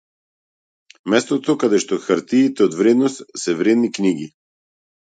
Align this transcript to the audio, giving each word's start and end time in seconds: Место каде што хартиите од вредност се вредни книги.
Место 1.15 1.35
каде 1.65 1.79
што 1.85 2.01
хартиите 2.07 2.67
од 2.69 2.81
вредност 2.81 3.25
се 3.45 3.59
вредни 3.63 3.95
книги. 4.03 4.31